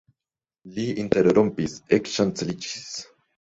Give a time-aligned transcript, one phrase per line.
[0.77, 2.89] Li interrompis, ekŝanceliĝis.